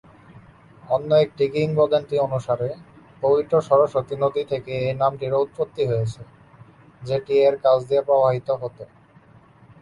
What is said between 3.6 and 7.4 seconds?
সরস্বতী নদী থেকে এই নামটির উৎপত্তি হয়েছে, যেটি